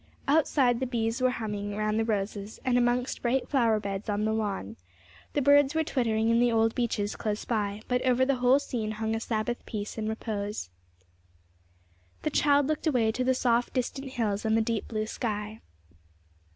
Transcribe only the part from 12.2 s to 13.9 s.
The child looked away to the soft